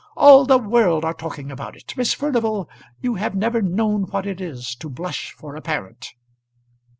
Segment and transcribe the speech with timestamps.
[0.17, 1.95] "All the world are talking about it.
[1.95, 2.67] Miss Furnival,
[3.03, 6.15] you have never known what it is to blush for a parent."